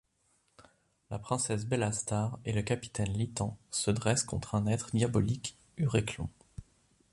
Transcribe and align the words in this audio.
La 1.11 1.19
princesse 1.19 1.67
Bellastar 1.67 2.39
et 2.43 2.53
le 2.53 2.63
capitaine 2.63 3.13
Lithan 3.13 3.55
se 3.69 3.91
dressent 3.91 4.23
contre 4.25 4.55
un 4.55 4.65
être 4.65 4.89
diabolique, 4.95 5.55
Ureklon. 5.77 6.27